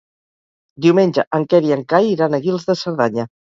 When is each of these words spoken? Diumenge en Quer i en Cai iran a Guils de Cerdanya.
Diumenge 0.85 1.27
en 1.41 1.45
Quer 1.53 1.61
i 1.69 1.75
en 1.77 1.85
Cai 1.95 2.11
iran 2.17 2.41
a 2.41 2.43
Guils 2.49 2.69
de 2.73 2.79
Cerdanya. 2.83 3.31